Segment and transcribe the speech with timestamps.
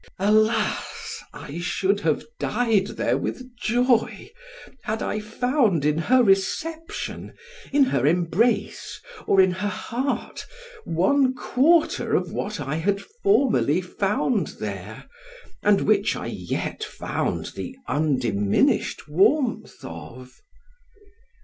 [0.17, 1.19] Alas!
[1.31, 4.31] I should have died there with joy,
[4.81, 7.35] had I found in her reception,
[7.71, 10.43] in her embrace, or in her heart,
[10.85, 15.07] one quarter of what I had formerly found there,
[15.61, 20.41] and which I yet found the undiminished warmth of.